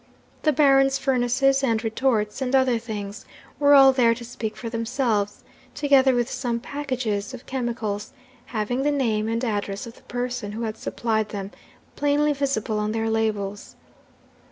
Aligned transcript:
The 0.41 0.51
Baron's 0.51 0.97
furnaces 0.97 1.63
and 1.63 1.83
retorts, 1.83 2.41
and 2.41 2.55
other 2.55 2.79
things, 2.79 3.23
were 3.59 3.75
all 3.75 3.93
there 3.93 4.15
to 4.15 4.25
speak 4.25 4.55
for 4.57 4.67
themselves, 4.67 5.43
together 5.75 6.15
with 6.15 6.27
some 6.27 6.59
packages 6.59 7.35
of 7.35 7.45
chemicals, 7.45 8.11
having 8.47 8.81
the 8.81 8.89
name 8.89 9.27
and 9.27 9.43
address 9.45 9.85
of 9.85 9.97
the 9.97 10.01
person 10.09 10.53
who 10.53 10.63
had 10.63 10.75
supplied 10.77 11.29
them 11.29 11.51
plainly 11.95 12.33
visible 12.33 12.79
on 12.79 12.93
their 12.93 13.11
labels. 13.11 13.75